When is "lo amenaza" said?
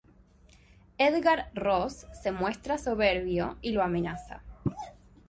3.71-4.41